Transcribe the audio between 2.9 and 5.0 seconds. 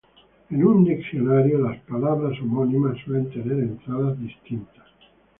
suelen tener entradas distintas.